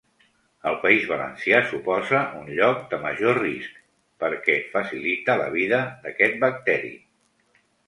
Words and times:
El 0.69 0.77
País 0.85 1.03
Valencià 1.09 1.59
suposa 1.73 2.21
un 2.39 2.47
lloc 2.61 2.79
de 2.95 2.99
major 3.05 3.39
risc 3.41 3.77
perquè 4.25 4.57
facilita 4.73 5.39
la 5.45 5.53
vida 5.59 5.85
d'aquest 6.09 6.43
bacteri. 6.49 6.93